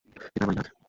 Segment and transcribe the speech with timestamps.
[0.27, 0.71] এটা আমারই কাজ।